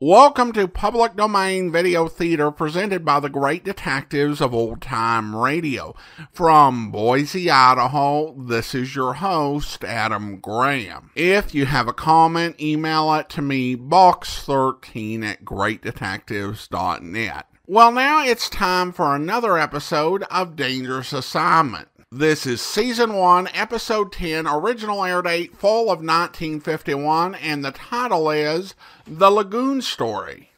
[0.00, 5.96] Welcome to Public Domain Video Theater presented by the great detectives of old time radio.
[6.30, 11.10] From Boise, Idaho, this is your host, Adam Graham.
[11.16, 17.46] If you have a comment, email it to me, box13 at greatdetectives.net.
[17.66, 21.88] Well, now it's time for another episode of Dangerous Assignment.
[22.10, 28.30] This is season 1, episode 10, original air date fall of 1951, and the title
[28.30, 28.74] is
[29.06, 30.52] The Lagoon Story.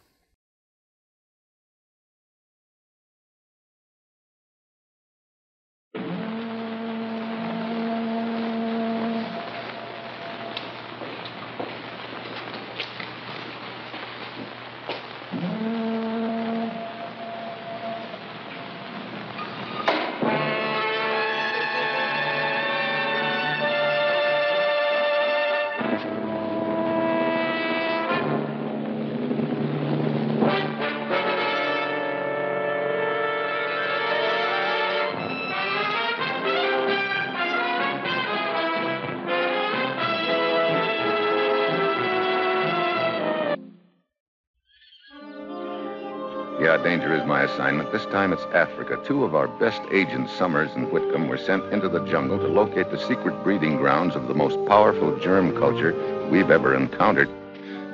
[47.20, 47.92] Is my assignment.
[47.92, 48.98] This time it's Africa.
[49.04, 52.90] Two of our best agents, Summers and Whitcomb, were sent into the jungle to locate
[52.90, 55.92] the secret breeding grounds of the most powerful germ culture
[56.30, 57.28] we've ever encountered.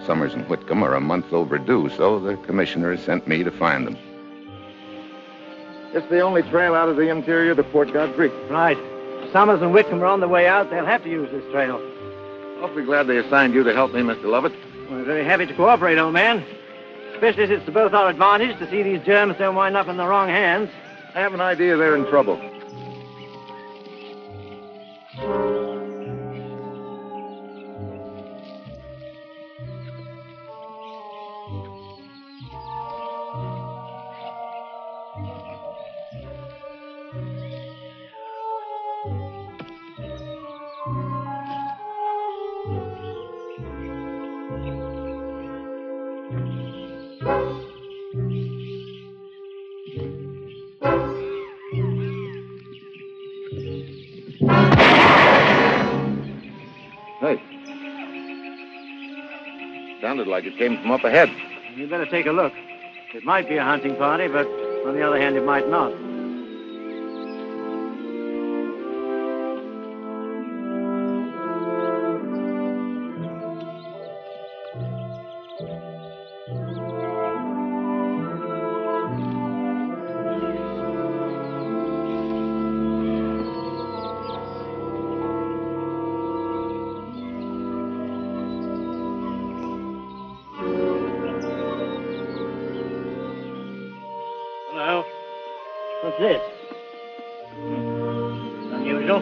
[0.06, 3.86] Summers and Whitcomb are a month overdue, so the commissioner has sent me to find
[3.86, 3.97] them.
[5.92, 8.28] It's the only trail out of the interior to Port Godfrey.
[8.48, 8.78] Right.
[9.32, 10.70] Summers and Whitcomb are on the way out.
[10.70, 11.80] They'll have to use this trail.
[12.62, 14.24] Awfully glad they assigned you to help me, Mr.
[14.24, 14.52] Lovett.
[14.91, 16.44] We're very happy to cooperate, old man.
[17.17, 19.97] Especially as it's to both our advantage to see these germs don't wind up in
[19.97, 20.69] the wrong hands.
[21.14, 22.39] I have an idea they're in trouble.
[60.46, 61.30] It came from up ahead.
[61.74, 62.52] You better take a look.
[63.14, 64.46] It might be a hunting party, but
[64.86, 65.92] on the other hand, it might not.
[96.19, 96.41] What's this?
[98.72, 99.21] Unusual.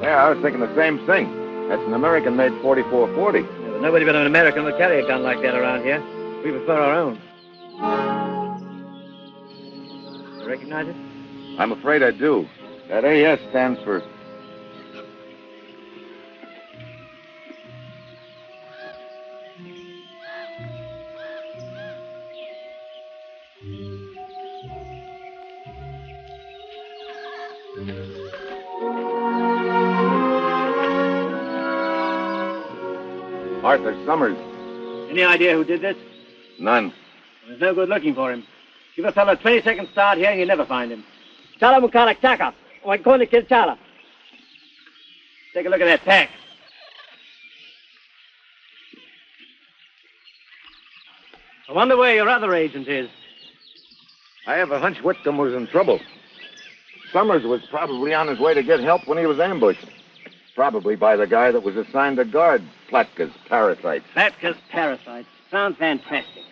[0.00, 1.28] Yeah, I was thinking the same thing.
[1.68, 3.40] That's an American-made 4440.
[3.40, 6.02] Yeah, but nobody but an American would carry a gun like that around here.
[6.42, 7.20] We prefer our own.
[10.40, 10.96] You recognize it?
[11.58, 12.48] I'm afraid I do.
[12.88, 14.02] That AS stands for...
[33.64, 34.36] Arthur Summers.
[35.10, 35.96] Any idea who did this?
[36.60, 36.92] None.
[37.48, 38.46] There's no good looking for him.
[38.94, 41.02] Give a fellow a 20 second start here and you'll never find him.
[41.60, 42.54] Chala Mukala Taka.
[42.86, 43.76] Wankoni Kilchala.
[45.52, 46.30] Take a look at that pack.
[51.68, 53.10] I wonder where your other agent is.
[54.46, 55.98] I have a hunch Whitcomb was in trouble.
[57.14, 59.86] Summers was probably on his way to get help when he was ambushed.
[60.56, 62.60] Probably by the guy that was assigned to guard
[62.90, 64.04] Platka's parasites.
[64.16, 65.28] Vatka's parasites.
[65.48, 66.42] Sounds fantastic.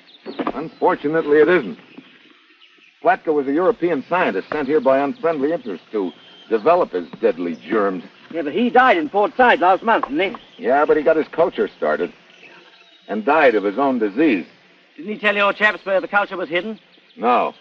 [0.54, 1.78] Unfortunately, it isn't.
[3.02, 6.12] Platka was a European scientist sent here by unfriendly interests to
[6.48, 8.04] develop his deadly germs.
[8.30, 10.64] Yeah, but he died in Port Said last month, didn't he?
[10.66, 12.12] Yeah, but he got his culture started
[13.08, 14.46] and died of his own disease.
[14.96, 16.78] Didn't he tell your chaps where the culture was hidden?
[17.16, 17.52] No.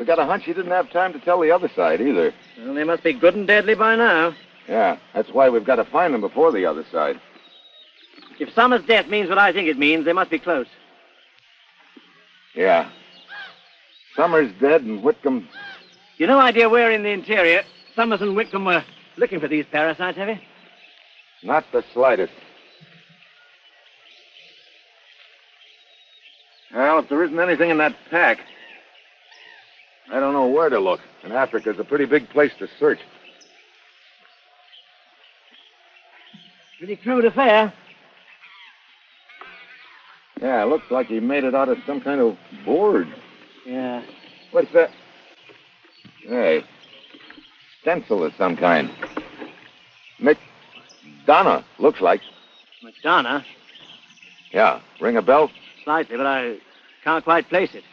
[0.00, 2.32] We got a hunch he didn't have time to tell the other side either.
[2.58, 4.34] Well, they must be good and deadly by now.
[4.66, 7.20] Yeah, that's why we've got to find them before the other side.
[8.38, 10.68] If Summers' death means what I think it means, they must be close.
[12.54, 12.88] Yeah.
[14.16, 15.46] Summers dead and Whitcomb.
[16.16, 17.62] You no idea where in the interior
[17.94, 18.82] Summers and Whitcomb were
[19.18, 20.38] looking for these parasites, have you?
[21.42, 22.32] Not the slightest.
[26.72, 28.38] Well, if there isn't anything in that pack,
[30.10, 31.00] I don't know where to look.
[31.22, 32.98] And Africa's a pretty big place to search.
[36.78, 37.72] Pretty crude affair.
[40.40, 43.06] Yeah, looks like he made it out of some kind of board.
[43.66, 44.02] Yeah.
[44.52, 44.90] What's that?
[46.26, 46.64] Hey,
[47.82, 48.90] stencil of some kind.
[50.20, 52.20] McDonough, looks like.
[52.82, 53.44] McDonough?
[54.52, 55.50] Yeah, ring a bell?
[55.84, 56.56] Slightly, but I
[57.04, 57.84] can't quite place it.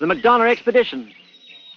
[0.00, 1.12] The McDonough expedition.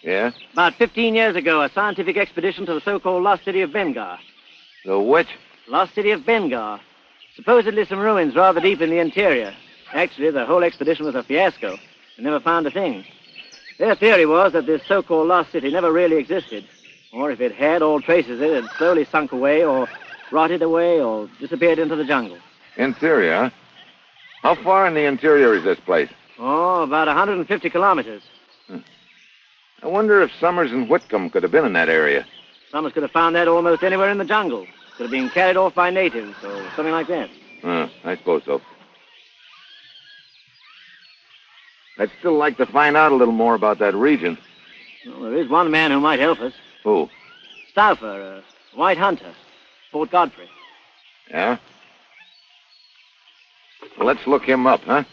[0.02, 0.32] Yeah?
[0.54, 4.18] About 15 years ago, a scientific expedition to the so-called lost city of Bengar.
[4.86, 5.28] The what?
[5.68, 6.80] Lost city of Bengar.
[7.36, 9.54] Supposedly some ruins rather deep in the interior.
[9.94, 11.78] Actually, the whole expedition was a fiasco.
[12.18, 13.06] They never found a thing.
[13.78, 16.68] Their theory was that this so-called lost city never really existed.
[17.14, 19.88] Or if it had, all traces of it had slowly sunk away or
[20.32, 22.38] rotted away or disappeared into the jungle.
[22.78, 23.50] Interior, huh?
[24.42, 26.10] How far in the interior is this place?
[26.40, 28.22] Oh, about 150 kilometers.
[29.84, 32.26] I wonder if Summers and Whitcomb could have been in that area.
[32.72, 34.66] Summers could have found that almost anywhere in the jungle.
[34.98, 37.30] Could have been carried off by natives or something like that.
[37.64, 38.62] Uh, I suppose so.
[42.00, 44.38] I'd still like to find out a little more about that region.
[45.06, 46.54] Well, there is one man who might help us.
[46.84, 47.10] Who?
[47.72, 48.44] Stauffer,
[48.76, 49.34] a white hunter,
[49.92, 50.50] Port Godfrey.
[51.30, 51.58] Yeah?
[53.98, 55.04] Well, let's look him up, huh?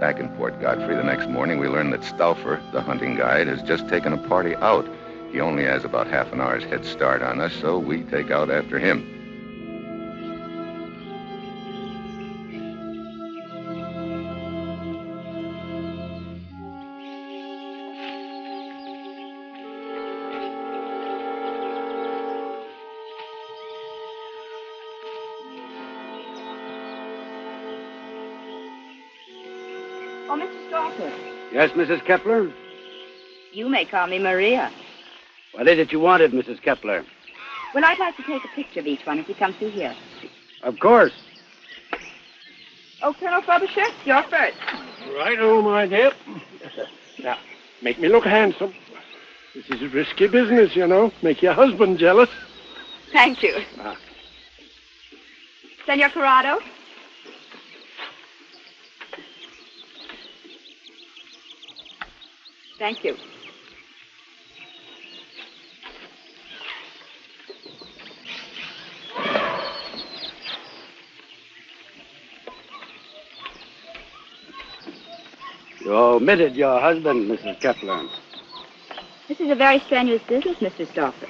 [0.00, 3.60] Back in Port Godfrey the next morning, we learn that Stauffer, the hunting guide, has
[3.62, 4.88] just taken a party out.
[5.32, 8.48] He only has about half an hour's head start on us, so we take out
[8.48, 9.17] after him.
[31.52, 32.04] Yes, Mrs.
[32.04, 32.52] Kepler?
[33.52, 34.70] you may call me Maria.
[35.52, 36.62] What is it you wanted, Mrs.
[36.62, 37.04] Kepler?
[37.74, 39.94] Well, I'd like to take a picture of each one if you come through here.
[40.62, 41.12] Of course.
[43.02, 44.58] Oh, Colonel Frobisher, you're first.
[45.16, 46.12] Right, oh, my dear.
[47.22, 47.38] Now,
[47.82, 48.74] make me look handsome.
[49.54, 51.12] This is a risky business, you know.
[51.22, 52.30] Make your husband jealous.
[53.12, 53.56] Thank you.
[53.78, 53.96] Ah.
[55.86, 56.58] Senor Corrado?
[62.78, 63.16] Thank you.
[75.80, 77.60] You omitted your husband, Mrs.
[77.60, 78.08] Kepler.
[79.26, 80.90] This is a very strenuous business, Mr.
[80.92, 81.28] Stauffer.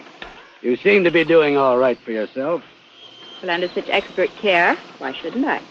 [0.63, 2.63] You seem to be doing all right for yourself.
[3.41, 5.63] Well, under such expert care, why shouldn't I?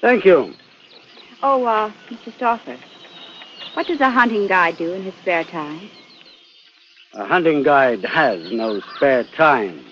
[0.00, 0.54] Thank you.
[1.42, 2.34] Oh, uh, Mr.
[2.34, 2.78] Stauffer,
[3.74, 5.90] what does a hunting guide do in his spare time?
[7.14, 9.91] A hunting guide has no spare time.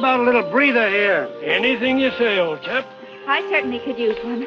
[0.00, 1.28] About a little breather here?
[1.44, 2.86] Anything you say, old chap.
[3.28, 4.46] I certainly could use one.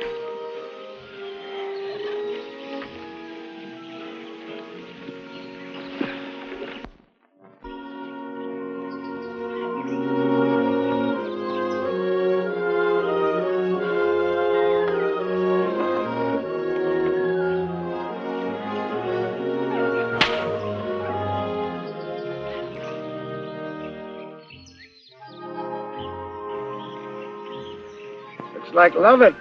[28.73, 29.35] Like Lovett.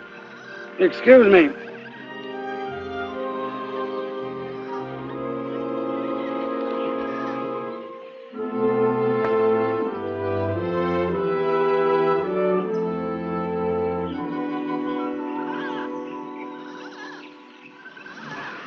[0.79, 1.49] Excuse me.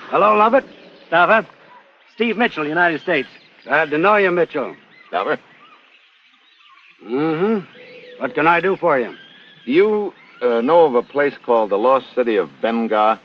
[0.10, 0.66] Hello, Lovett.
[1.08, 1.46] Stauffer?
[2.16, 3.30] Steve Mitchell, United States.
[3.66, 4.76] Glad to know you, Mitchell.
[5.10, 5.38] Stauffer?
[7.04, 8.22] Mm-hmm.
[8.22, 9.14] What can I do for you?
[9.66, 10.14] You
[10.46, 13.20] uh, know of a place called the Lost City of Benga?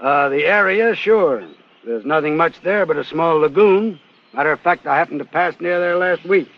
[0.00, 1.46] Uh, the area, sure.
[1.84, 3.98] There's nothing much there but a small lagoon.
[4.32, 6.48] Matter of fact, I happened to pass near there last week.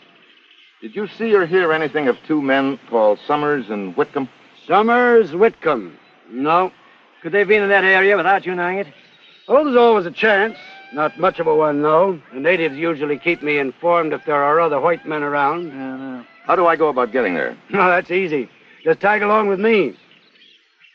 [0.80, 4.28] Did you see or hear anything of two men called Summers and Whitcomb?
[4.66, 5.96] Summers, Whitcomb.
[6.28, 6.72] No.
[7.22, 8.88] Could they have been in that area without you knowing it?
[9.48, 10.56] Oh, there's always a chance.
[10.92, 12.20] Not much of a one, though.
[12.34, 15.68] The natives usually keep me informed if there are other white men around.
[15.68, 16.24] No, no.
[16.44, 17.56] How do I go about getting there?
[17.70, 18.48] No, that's easy.
[18.84, 19.96] Just tag along with me.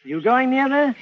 [0.03, 0.95] You going near there?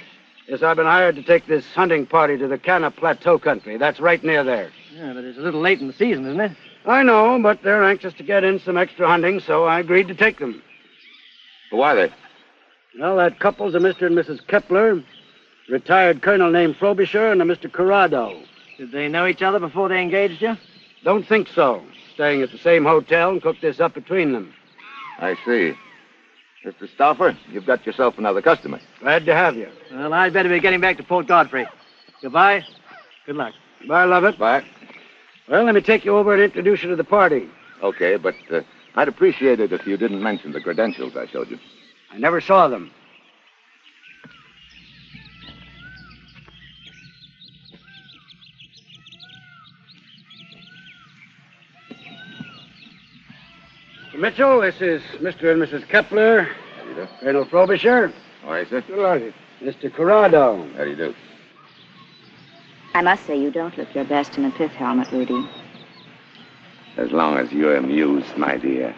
[0.48, 3.78] Yes, I've been hired to take this hunting party to the Cana Plateau country.
[3.78, 4.72] That's right near there.
[4.94, 6.52] Yeah, but it's a little late in the season, isn't it?
[6.86, 10.16] I know, but they're anxious to get in some extra hunting, so I agreed to
[10.16, 10.62] take them.
[11.72, 12.14] Who are they?
[13.00, 14.06] Well, that couple's a Mr.
[14.06, 14.46] and Mrs.
[14.46, 15.04] Kepler,
[15.68, 17.72] retired colonel named Frobisher, and a Mr.
[17.72, 18.40] Corrado.
[18.78, 20.56] Did they know each other before they engaged you?
[21.04, 21.84] Don't think so.
[22.14, 24.54] Staying at the same hotel and cooked this up between them.
[25.20, 25.74] I see.
[26.66, 26.90] Mr.
[26.96, 28.80] Stauffer, you've got yourself another customer.
[29.00, 29.70] Glad to have you.
[29.94, 31.68] Well, I'd better be getting back to Port Godfrey.
[32.24, 32.66] Goodbye.
[33.28, 33.54] Good luck.
[33.88, 34.40] Bye, Lovett.
[34.40, 34.66] Bye.
[35.48, 37.48] Well, let me take you over and introduce you to the party.
[37.84, 38.62] Okay, but uh,
[38.96, 41.60] I'd appreciate it if you didn't mention the credentials I showed you.
[42.12, 42.90] I never saw them.
[54.26, 55.54] Mitchell, this is Mr.
[55.54, 55.88] and Mrs.
[55.88, 57.08] Kepler, How do you do?
[57.20, 58.12] Colonel Frobisher,
[58.44, 58.82] All right, sir.
[58.82, 59.36] Delighted.
[59.62, 59.94] Mr.
[59.94, 60.68] Corrado.
[60.76, 61.14] How do you do?
[62.96, 65.48] I must say you don't look your best in a pith helmet, Rudy.
[66.98, 68.96] As long as you're amused, my dear.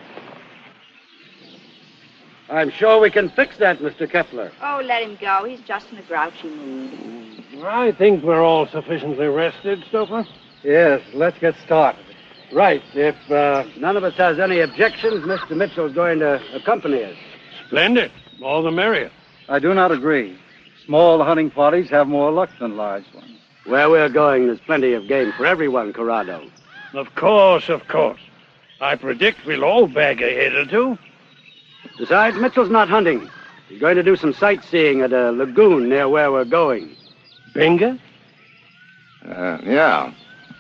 [2.50, 4.10] I'm sure we can fix that, Mr.
[4.10, 4.54] Kepler.
[4.62, 5.44] Oh, let him go.
[5.44, 7.44] He's just in a grouchy mood.
[7.66, 10.26] I think we're all sufficiently rested, Stauffer.
[10.64, 12.07] Yes, let's get started.
[12.54, 12.82] Right.
[12.94, 15.56] If uh, none of us has any objections, Mr.
[15.56, 17.16] Mitchell's going to accompany us.
[17.68, 18.12] Splendid.
[18.42, 19.12] All the merrier.
[19.50, 20.38] I do not agree.
[20.86, 23.40] Small hunting parties have more luck than large ones.
[23.66, 26.50] Where we're going, there's plenty of game for everyone, Corrado.
[26.94, 28.22] Of course, of course.
[28.80, 30.98] I predict we'll all bag a head or two.
[31.98, 33.30] Besides, Mitchell's not hunting.
[33.68, 36.96] He's going to do some sightseeing at a lagoon near where we're going.
[37.54, 38.00] Benga?
[39.28, 40.14] Uh, yeah.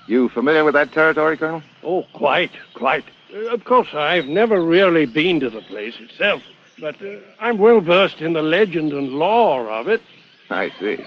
[0.07, 1.61] You familiar with that territory, Colonel?
[1.83, 3.03] Oh, quite, quite.
[3.33, 6.41] Uh, of course, I've never really been to the place itself,
[6.79, 10.01] but uh, I'm well versed in the legend and lore of it.
[10.49, 10.97] I see.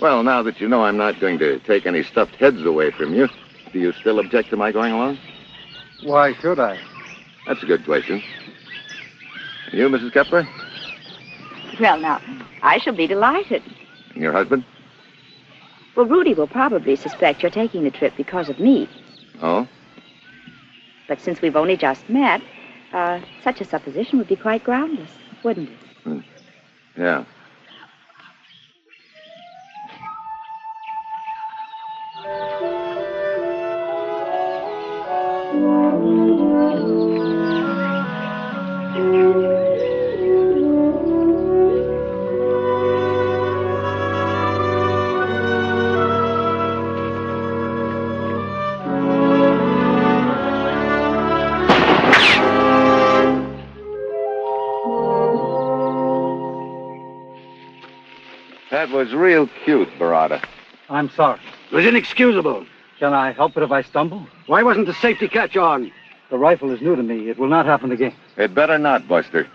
[0.00, 3.14] Well, now that you know I'm not going to take any stuffed heads away from
[3.14, 3.28] you,
[3.72, 5.18] do you still object to my going along?
[6.02, 6.80] Why should I?
[7.46, 8.20] That's a good question.
[9.72, 10.12] You, Mrs.
[10.12, 10.46] Kepler?
[11.80, 12.20] Well, now,
[12.62, 13.62] I shall be delighted.
[14.14, 14.64] And your husband?
[15.94, 18.88] Well, Rudy will probably suspect you're taking the trip because of me.
[19.42, 19.68] Oh?
[21.06, 22.40] But since we've only just met,
[22.92, 25.10] uh, such a supposition would be quite groundless,
[25.42, 26.22] wouldn't it?
[26.96, 27.24] Yeah.
[61.02, 61.40] I'm sorry.
[61.72, 62.64] It was inexcusable.
[63.00, 64.24] Can I help it if I stumble?
[64.46, 65.90] Why wasn't the safety catch on?
[66.30, 67.28] The rifle is new to me.
[67.28, 68.14] It will not happen again.
[68.36, 69.48] It better not, Buster.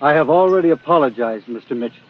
[0.00, 1.76] I have already apologized, Mr.
[1.76, 2.02] Mitchell.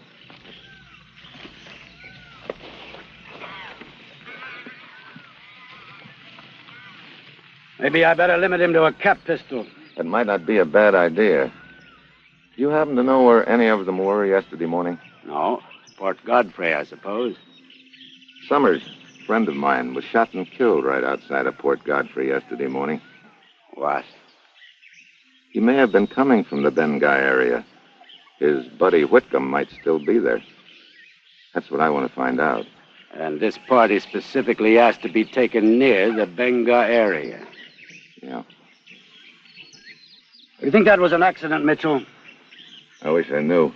[7.78, 9.66] Maybe I better limit him to a cap pistol.
[9.98, 11.52] It might not be a bad idea.
[12.56, 14.98] Do you happen to know where any of them were yesterday morning?
[15.26, 15.60] No.
[15.98, 17.36] Port Godfrey, I suppose.
[18.48, 18.82] Summers,
[19.26, 23.00] friend of mine, was shot and killed right outside of Port Godfrey yesterday morning.
[23.74, 24.04] What?
[25.50, 27.64] He may have been coming from the Benga area.
[28.38, 30.42] His buddy Whitcomb might still be there.
[31.54, 32.66] That's what I want to find out.
[33.14, 37.46] And this party specifically asked to be taken near the Benga area.
[38.20, 38.42] Yeah.
[40.60, 42.02] You think that was an accident, Mitchell?
[43.02, 43.72] I wish I knew.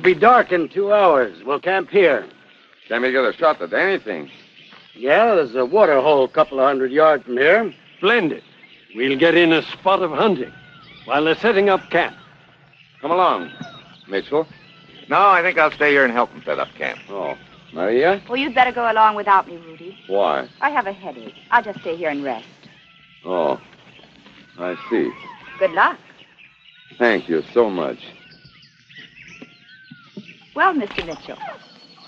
[0.00, 1.44] It'll be dark in two hours.
[1.44, 2.26] We'll camp here.
[2.88, 4.30] Can we get a shot at anything?
[4.94, 7.74] Yeah, there's a water hole a couple of hundred yards from here.
[7.98, 8.42] Splendid.
[8.96, 10.50] We'll get in a spot of hunting
[11.04, 12.16] while they're setting up camp.
[13.02, 13.50] Come along,
[14.08, 14.46] Mitchell.
[15.10, 17.00] No, I think I'll stay here and help them set up camp.
[17.10, 17.36] Oh,
[17.74, 18.22] Maria?
[18.26, 19.98] Well, you'd better go along without me, Rudy.
[20.06, 20.48] Why?
[20.62, 21.34] I have a headache.
[21.50, 22.48] I'll just stay here and rest.
[23.26, 23.60] Oh,
[24.58, 25.12] I see.
[25.58, 25.98] Good luck.
[26.96, 27.98] Thank you so much.
[30.54, 31.06] Well, Mr.
[31.06, 31.38] Mitchell,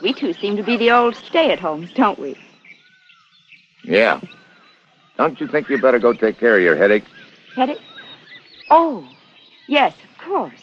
[0.00, 2.36] we two seem to be the old stay-at-homes, don't we?
[3.84, 4.20] Yeah.
[5.16, 7.04] Don't you think you better go take care of your headache?
[7.54, 7.80] Headache?
[8.70, 9.06] Oh,
[9.68, 10.60] yes, of course.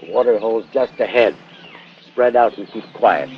[0.00, 1.36] The water hole's just ahead.
[2.06, 3.28] Spread out and keep quiet.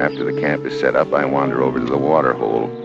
[0.00, 2.79] After the camp is set up, I wander over to the water hole.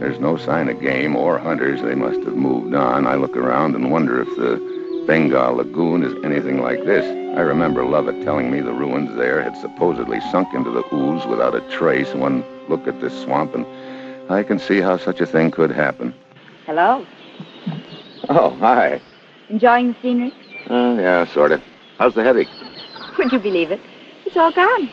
[0.00, 1.82] There's no sign of game or hunters.
[1.82, 3.06] They must have moved on.
[3.06, 7.04] I look around and wonder if the Bengal Lagoon is anything like this.
[7.36, 11.54] I remember Lovett telling me the ruins there had supposedly sunk into the ooze without
[11.54, 12.14] a trace.
[12.14, 13.66] One look at this swamp, and
[14.30, 16.14] I can see how such a thing could happen.
[16.64, 17.04] Hello.
[18.30, 19.02] Oh, hi.
[19.50, 20.32] Enjoying the scenery?
[20.70, 21.62] Uh, yeah, sort of.
[21.98, 22.48] How's the headache?
[23.18, 23.80] Would you believe it?
[24.24, 24.90] It's all gone.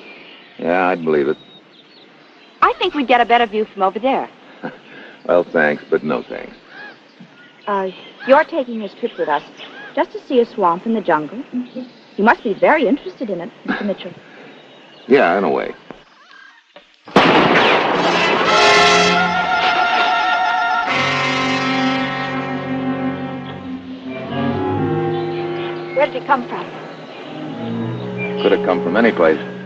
[0.59, 1.37] Yeah, I'd believe it.
[2.61, 4.29] I think we'd get a better view from over there.
[5.27, 6.55] Well, thanks, but no thanks.
[7.67, 7.89] Uh,
[8.27, 9.43] you're taking this trip with us
[9.93, 11.43] just to see a swamp in the jungle.
[12.15, 13.85] You must be very interested in it, Mr.
[13.85, 14.13] Mitchell.
[15.07, 15.73] Yeah, in a way.
[25.95, 26.63] Where did it come from?
[28.41, 29.56] Could have come from any place.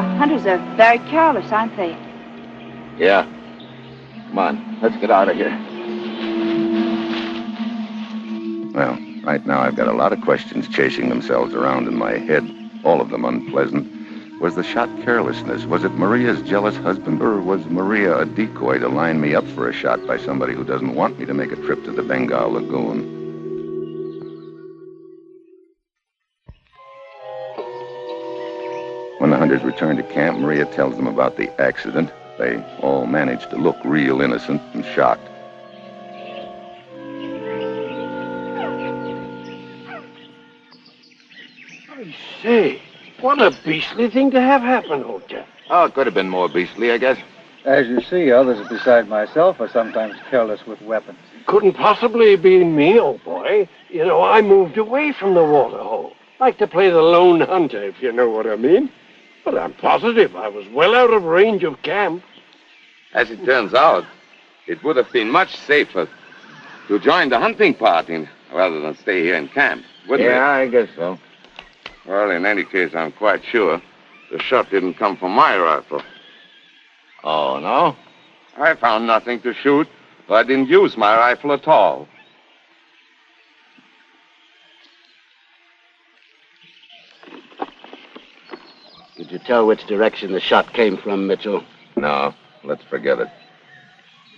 [0.00, 1.90] Our hunters are very careless, aren't they?
[2.96, 3.24] Yeah.
[4.28, 5.50] Come on, let's get out of here.
[8.72, 12.50] Well, right now I've got a lot of questions chasing themselves around in my head,
[12.82, 14.40] all of them unpleasant.
[14.40, 15.66] Was the shot carelessness?
[15.66, 19.68] Was it Maria's jealous husband, or was Maria a decoy to line me up for
[19.68, 22.52] a shot by somebody who doesn't want me to make a trip to the Bengal
[22.52, 23.19] Lagoon?
[29.50, 32.12] When the return to camp, Maria tells them about the accident.
[32.38, 35.28] They all manage to look real innocent and shocked.
[41.90, 42.80] I say,
[43.20, 45.48] what a beastly thing to have happen, old chap.
[45.68, 47.18] Oh, it could have been more beastly, I guess.
[47.64, 51.18] As you see, others beside myself are sometimes careless with weapons.
[51.46, 53.68] Couldn't possibly be me, old boy.
[53.88, 56.12] You know, I moved away from the water hole.
[56.38, 58.92] Like to play the lone hunter, if you know what I mean.
[59.50, 62.22] But I'm positive I was well out of range of camp.
[63.14, 64.04] As it turns out,
[64.68, 66.08] it would have been much safer
[66.86, 70.88] to join the hunting party rather than stay here in camp, wouldn't yeah, I guess
[70.94, 71.18] so.
[72.06, 73.82] Well, in any case, I'm quite sure
[74.30, 76.02] the shot didn't come from my rifle.
[77.24, 77.96] Oh, no?
[78.56, 79.88] I found nothing to shoot,
[80.28, 82.06] so I didn't use my rifle at all.
[89.20, 91.62] Did you tell which direction the shot came from, Mitchell?
[91.94, 93.28] No, let's forget it.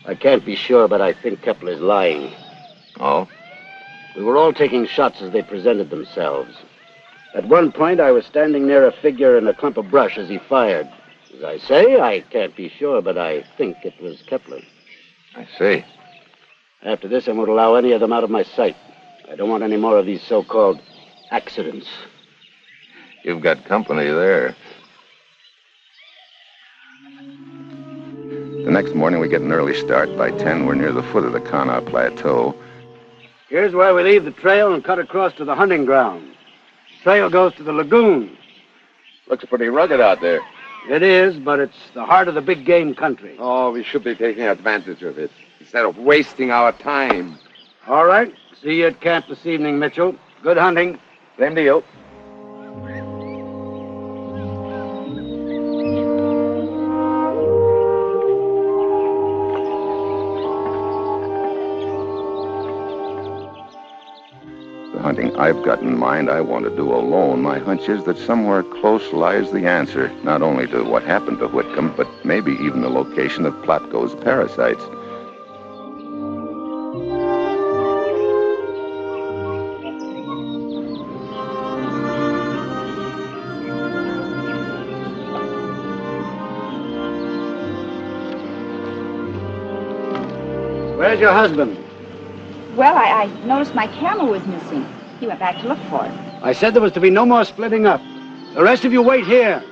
[0.05, 2.35] I can't be sure, but I think Kepler's lying.
[2.99, 3.29] Oh?
[4.17, 6.57] We were all taking shots as they presented themselves.
[7.33, 10.29] At one point, I was standing near a figure in a clump of brush as
[10.29, 10.89] he fired.
[11.33, 14.63] As I say, I can't be sure, but I think it was Kepler.
[15.37, 15.85] I see.
[16.83, 18.77] After this, I won't allow any of them out of my sight.
[19.31, 20.83] I don't want any more of these so-called
[21.31, 21.87] accidents.
[23.23, 24.57] You've got company there.
[28.65, 30.17] The next morning, we get an early start.
[30.17, 32.55] By 10, we're near the foot of the Kana Plateau.
[33.49, 36.35] Here's where we leave the trail and cut across to the hunting ground.
[37.03, 38.37] Trail goes to the lagoon.
[39.29, 40.41] Looks pretty rugged out there.
[40.89, 43.37] It is, but it's the heart of the big game country.
[43.39, 45.31] Oh, we should be taking advantage of it
[45.61, 47.39] instead of wasting our time.
[47.87, 48.35] All right.
[48.63, 50.17] See you at camp this evening, Mitchell.
[50.43, 50.99] Good hunting.
[51.39, 51.85] Same to you.
[65.43, 69.13] I've got in mind I want to do alone, my hunch is that somewhere close
[69.13, 73.45] lies the answer, not only to what happened to Whitcomb, but maybe even the location
[73.45, 74.81] of Plotko's parasites.
[90.97, 91.77] Where's your husband?
[92.77, 94.87] Well, I, I noticed my camera was missing.
[95.23, 96.11] He went back to look for it.
[96.43, 98.03] I said there was to be no more splitting up.
[98.55, 99.63] The rest of you wait here.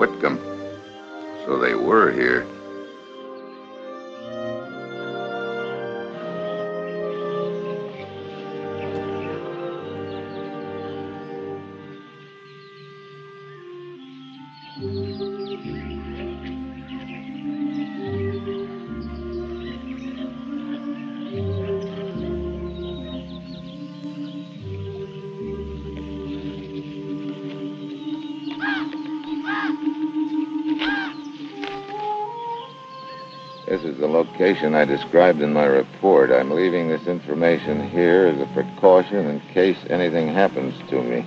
[0.00, 0.38] Whitcomb.
[1.44, 2.46] So they were here.
[34.50, 36.32] Location I described in my report.
[36.32, 41.24] I'm leaving this information here as a precaution in case anything happens to me.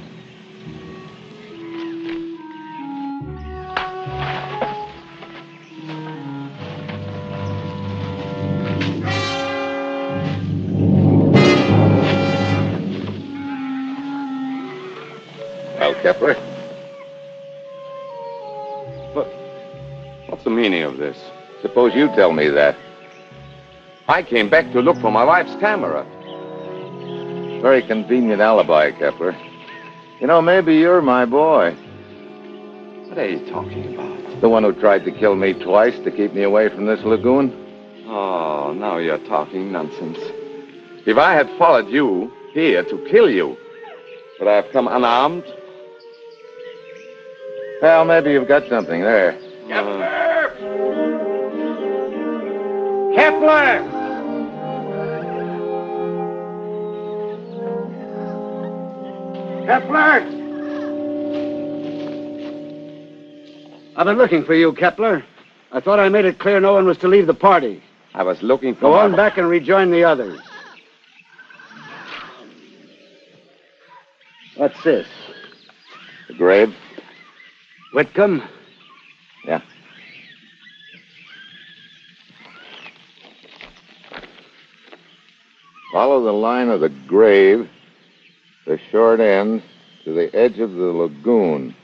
[15.80, 16.36] Well, Kepler,
[20.28, 21.18] What's the meaning of this?
[21.62, 22.76] suppose you tell me that.
[24.08, 26.06] I came back to look for my wife's camera.
[27.62, 29.34] Very convenient alibi, Kepler.
[30.20, 31.74] You know, maybe you're my boy.
[33.08, 34.42] What are you talking about?
[34.42, 37.54] The one who tried to kill me twice to keep me away from this lagoon?
[38.08, 40.18] Oh, now you're talking nonsense.
[41.06, 43.56] If I had followed you here to kill you,
[44.40, 45.46] would I have come unarmed?
[47.82, 49.38] Well, maybe you've got something there.
[49.66, 50.34] Uh, Kepler!
[53.16, 53.93] Kepler!
[63.96, 65.24] I've been looking for you, Kepler.
[65.72, 67.82] I thought I made it clear no one was to leave the party.
[68.14, 68.82] I was looking for.
[68.82, 70.40] Go on back and rejoin the others.
[74.58, 75.08] What's this?
[76.28, 76.76] The grave?
[77.94, 78.48] Whitcomb?
[79.46, 79.62] Yeah.
[85.92, 87.70] Follow the line of the grave,
[88.66, 89.64] the short end,
[90.06, 91.76] to the edge of the lagoon.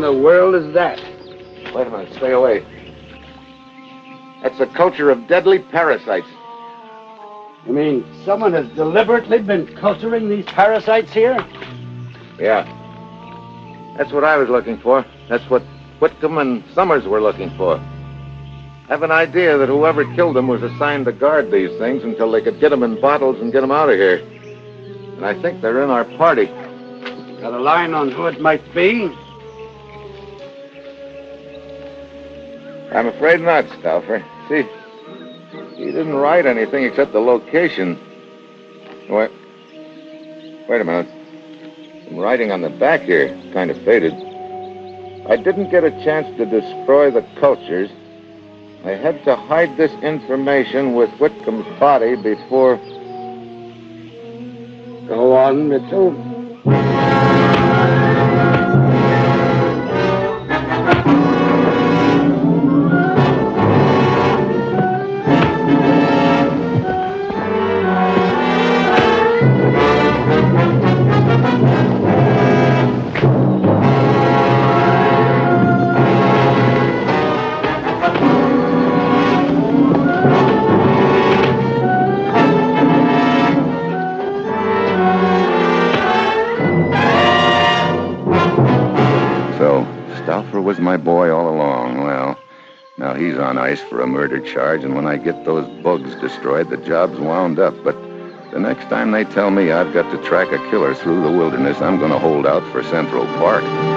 [0.00, 0.98] In the world is that?
[1.74, 2.64] Wait a minute, stay away.
[4.42, 6.26] That's a culture of deadly parasites.
[7.66, 11.36] You mean someone has deliberately been culturing these parasites here?
[12.38, 12.64] Yeah.
[13.98, 15.04] That's what I was looking for.
[15.28, 15.62] That's what
[15.98, 17.76] Whitcomb and Summers were looking for.
[17.76, 22.30] I have an idea that whoever killed them was assigned to guard these things until
[22.30, 24.26] they could get them in bottles and get them out of here.
[25.16, 26.46] And I think they're in our party.
[26.46, 29.14] Got a line on who it might be?
[32.92, 34.24] I'm afraid not, Stauffer.
[34.48, 34.66] See,
[35.76, 37.98] he didn't write anything except the location.
[39.08, 39.30] Wait,
[40.68, 41.08] wait a minute.
[42.04, 44.12] Some writing on the back here, kind of faded.
[45.28, 47.90] I didn't get a chance to destroy the cultures.
[48.84, 52.76] I had to hide this information with Whitcomb's body before.
[55.06, 56.99] Go on, Mitchell.
[94.52, 97.74] Charge, and when I get those bugs destroyed, the job's wound up.
[97.84, 97.94] But
[98.50, 101.80] the next time they tell me I've got to track a killer through the wilderness,
[101.80, 103.89] I'm going to hold out for Central Park.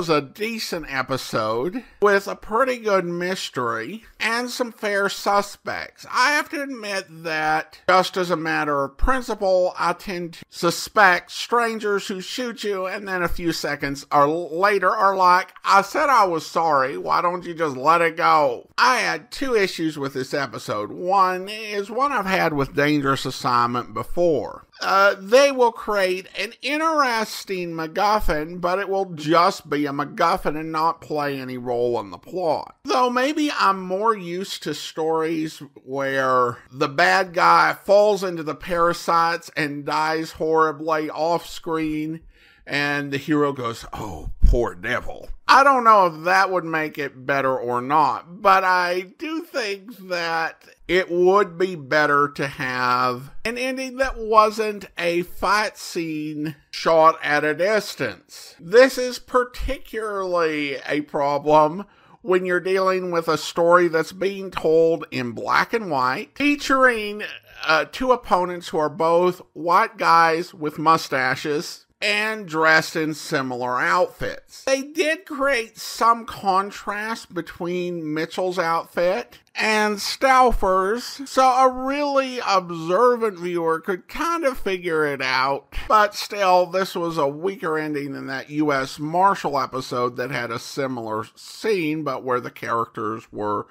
[0.00, 6.06] Was a decent episode with a pretty good mystery and some fair suspects.
[6.10, 11.32] I have to admit that, just as a matter of principle, I tend to suspect
[11.32, 16.08] strangers who shoot you and then a few seconds or later are like, I said
[16.08, 18.70] I was sorry, why don't you just let it go?
[18.78, 20.90] I had two issues with this episode.
[20.92, 24.64] One is one I've had with Dangerous Assignment before.
[24.80, 30.72] Uh, they will create an interesting MacGuffin, but it will just be a MacGuffin and
[30.72, 32.76] not play any role in the plot.
[32.84, 39.50] Though maybe I'm more used to stories where the bad guy falls into the parasites
[39.56, 42.20] and dies horribly off screen,
[42.70, 45.28] and the hero goes, Oh, poor devil.
[45.48, 50.08] I don't know if that would make it better or not, but I do think
[50.08, 57.18] that it would be better to have an ending that wasn't a fight scene shot
[57.24, 58.54] at a distance.
[58.60, 61.86] This is particularly a problem
[62.22, 67.24] when you're dealing with a story that's being told in black and white, featuring
[67.66, 74.64] uh, two opponents who are both white guys with mustaches and dressed in similar outfits.
[74.64, 83.80] They did create some contrast between Mitchell's outfit and Stauffer's, so a really observant viewer
[83.80, 85.74] could kind of figure it out.
[85.88, 88.98] But still, this was a weaker ending than that U.S.
[88.98, 93.66] Marshal episode that had a similar scene, but where the characters were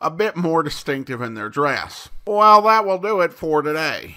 [0.00, 2.08] a bit more distinctive in their dress.
[2.26, 4.16] Well, that will do it for today.